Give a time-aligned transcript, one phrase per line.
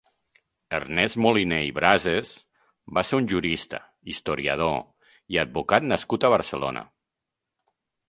[0.77, 2.31] Ernest Moliné i Brasés
[2.99, 3.83] va ser un jurista,
[4.15, 4.83] historiador
[5.37, 6.89] i advocat nascut a Barcelona.